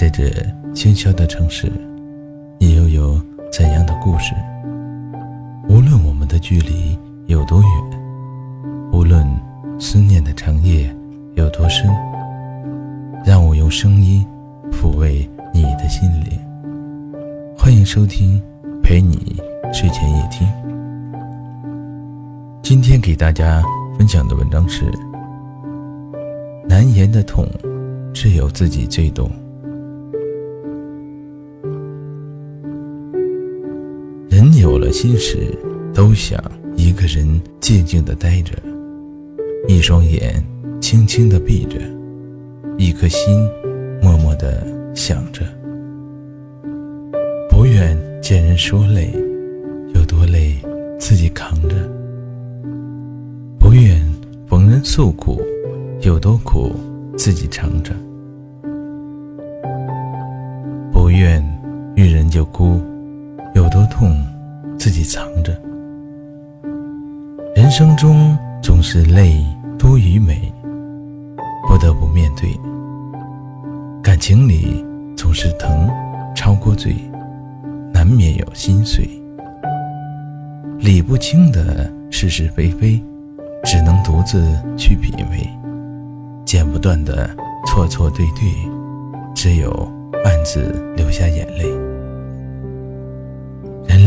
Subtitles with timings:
[0.00, 0.30] 在这
[0.74, 1.72] 喧嚣的城市，
[2.60, 3.20] 你又有
[3.50, 4.32] 怎样的故事？
[5.68, 6.96] 无论我们的距离
[7.26, 7.68] 有多远，
[8.92, 9.26] 无论
[9.76, 10.88] 思念的长夜
[11.34, 11.90] 有多深，
[13.26, 14.24] 让我用声音
[14.70, 16.38] 抚慰你的心灵。
[17.58, 18.40] 欢迎收听
[18.80, 19.36] 陪你
[19.72, 20.46] 睡前夜听。
[22.62, 23.64] 今天给大家
[23.98, 24.84] 分享的文章是：
[26.68, 27.44] 难言的痛，
[28.14, 29.28] 只有自己最懂。
[34.88, 35.54] 人有了心事，
[35.92, 36.42] 都想
[36.74, 38.54] 一个人静静的待着，
[39.68, 40.42] 一双眼
[40.80, 41.78] 轻轻的闭着，
[42.78, 43.46] 一颗心
[44.00, 45.42] 默默的想着。
[47.50, 49.12] 不愿见人说累，
[49.94, 50.56] 有多累
[50.98, 51.76] 自己扛着；
[53.58, 54.00] 不愿
[54.46, 55.42] 逢人诉苦，
[56.00, 56.72] 有多苦
[57.16, 57.92] 自己尝着；
[60.90, 61.44] 不愿
[61.94, 62.80] 遇人就哭。
[63.54, 64.16] 有多痛，
[64.88, 65.52] 自己藏着。
[67.54, 69.44] 人生中总是泪
[69.78, 70.50] 多于美，
[71.66, 72.58] 不得不面对。
[74.02, 74.82] 感情里
[75.14, 75.90] 总是疼
[76.34, 76.96] 超过醉，
[77.92, 79.06] 难免有心碎。
[80.78, 82.98] 理不清的是是非非，
[83.64, 84.42] 只能独自
[84.74, 85.46] 去品味。
[86.46, 87.28] 剪不断的
[87.66, 88.50] 错错对对，
[89.34, 89.70] 只有
[90.24, 91.87] 暗自流下眼泪。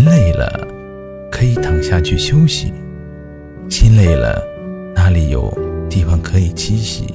[0.05, 0.67] 累了，
[1.31, 2.71] 可以躺下去休息；
[3.69, 4.41] 心累了，
[4.95, 5.51] 哪里有
[5.89, 7.13] 地方可以栖息？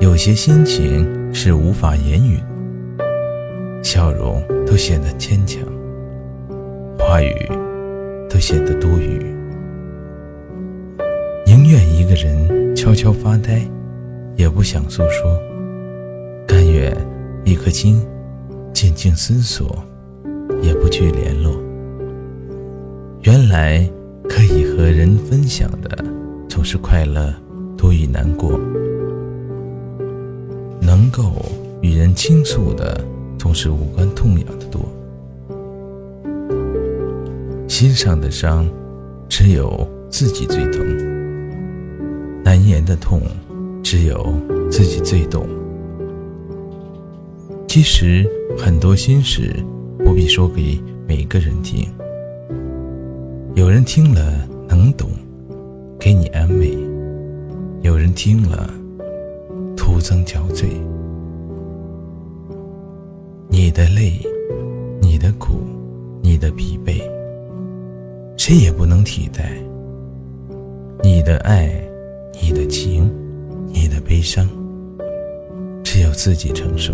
[0.00, 2.38] 有些心情是无法言语，
[3.82, 5.62] 笑容都显得牵强，
[6.98, 7.34] 话语
[8.28, 9.18] 都显得多余。
[11.46, 13.62] 宁愿一个人悄悄发呆，
[14.36, 15.38] 也不想诉说；
[16.46, 16.94] 甘愿
[17.44, 18.04] 一颗心
[18.72, 19.82] 静静思索。
[20.64, 21.52] 也不去联络。
[23.22, 23.88] 原来
[24.28, 26.04] 可以和人分享的
[26.48, 27.32] 总是快乐
[27.76, 28.58] 多于难过，
[30.80, 31.34] 能够
[31.82, 33.04] 与人倾诉的
[33.38, 34.80] 总是无关痛痒的多。
[37.68, 38.68] 心上的伤，
[39.28, 40.82] 只有自己最疼；
[42.44, 43.20] 难言的痛，
[43.82, 44.34] 只有
[44.70, 45.46] 自己最懂。
[47.66, 48.24] 其实
[48.56, 49.54] 很多心事。
[50.04, 50.78] 不必说给
[51.08, 51.88] 每个人听，
[53.54, 55.08] 有人听了能懂，
[55.98, 56.76] 给你安慰；
[57.80, 58.68] 有人听了
[59.74, 60.66] 徒增憔悴。
[63.48, 64.20] 你的泪，
[65.00, 65.60] 你的苦，
[66.20, 67.00] 你的疲惫，
[68.36, 69.56] 谁也不能替代。
[71.02, 71.72] 你的爱，
[72.42, 73.10] 你的情，
[73.72, 74.46] 你的悲伤，
[75.82, 76.92] 只有自己承受。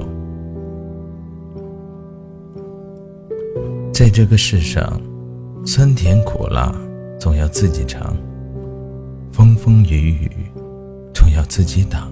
[3.92, 4.98] 在这个世上，
[5.66, 6.74] 酸甜苦辣
[7.18, 8.16] 总要自己尝，
[9.30, 10.30] 风风雨雨
[11.12, 12.10] 总要自己挡，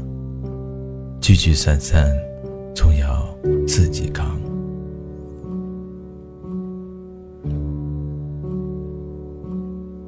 [1.18, 2.12] 聚聚散散
[2.74, 3.26] 总要
[3.66, 4.38] 自己扛。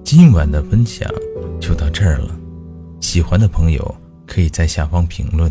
[0.05, 1.11] 今晚的分享
[1.61, 2.39] 就到这儿了，
[3.01, 3.95] 喜欢的朋友
[4.27, 5.51] 可以在下方评论，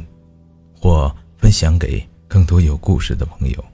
[0.80, 3.66] 或分享给更多有故事的朋友，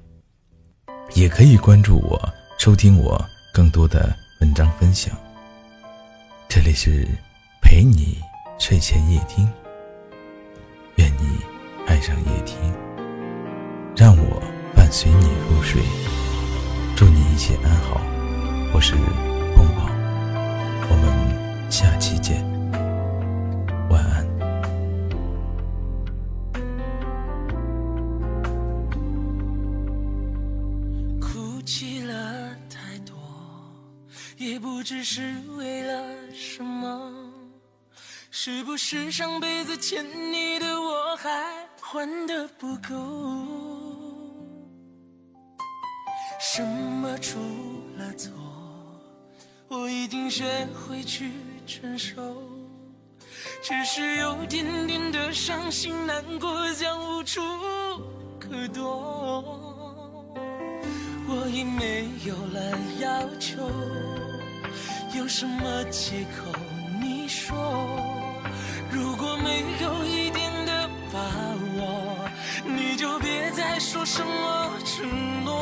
[1.13, 2.33] 也可以关注我。
[2.57, 3.23] 收听我
[3.53, 5.15] 更多的文章分享。
[6.47, 7.05] 这里是
[7.61, 8.17] 陪你
[8.57, 9.47] 睡前夜听，
[10.95, 11.37] 愿你
[11.85, 12.57] 爱上夜听，
[13.95, 14.41] 让我
[14.73, 15.81] 伴随你入睡。
[16.95, 18.01] 祝你一切安好，
[18.73, 18.93] 我是
[19.53, 19.89] 风宝，
[20.89, 22.54] 我们下期见。
[34.37, 37.31] 也不知是为了什么，
[38.29, 42.93] 是不是上辈子欠你的我还还的不够？
[46.39, 47.39] 什么出
[47.97, 48.29] 了错，
[49.69, 51.31] 我已经学会去
[51.65, 52.43] 承受，
[53.63, 57.41] 只是有点点的伤心难过，将无处
[58.37, 59.61] 可躲。
[61.27, 63.67] 我已没有了要求，
[65.17, 66.51] 有什么借口？
[66.99, 67.55] 你说，
[68.91, 71.19] 如果没有一点的把
[71.77, 72.29] 握，
[72.65, 75.53] 你就别再说什么承诺。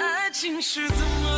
[0.00, 1.31] 爱情是怎么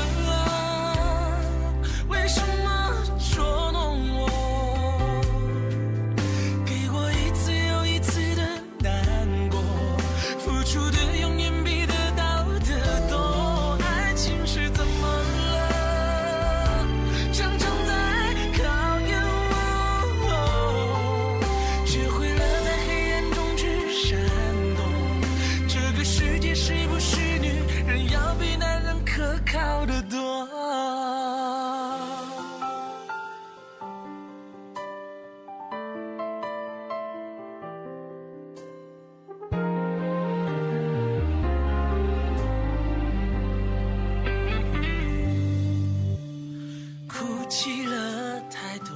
[47.56, 48.88] 记了太多，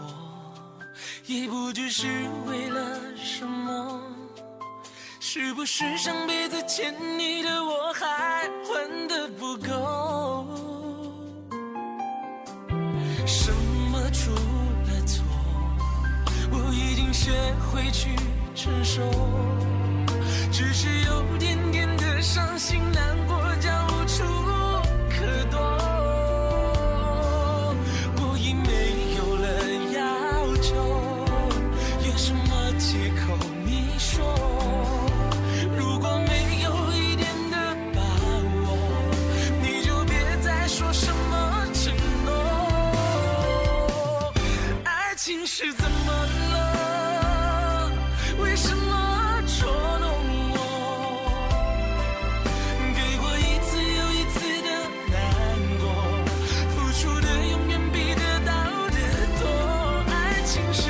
[1.27, 2.09] 也不知是
[2.49, 4.03] 为了什么。
[5.21, 10.45] 是不是上辈子欠你的我还还的不够？
[13.25, 13.55] 什
[13.93, 15.25] 么出了错，
[16.51, 17.31] 我已经学
[17.71, 18.11] 会去
[18.57, 19.09] 承受，
[20.51, 23.18] 只是有点点的伤心难。
[45.29, 46.11] 爱情是怎么
[46.53, 47.93] 了？
[48.41, 50.09] 为什么捉弄
[50.53, 50.57] 我？
[52.97, 54.69] 给我一次又一次的
[55.13, 55.21] 难
[55.81, 55.85] 过，
[56.71, 58.97] 付出的永远比得到的
[59.39, 59.45] 多。
[60.11, 60.17] 爱
[60.47, 60.88] 情是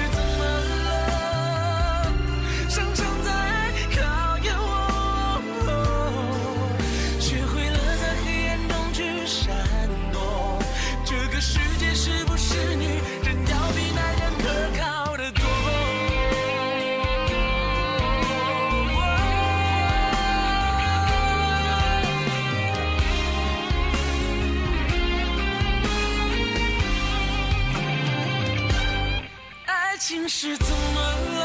[30.09, 31.38] 心事怎么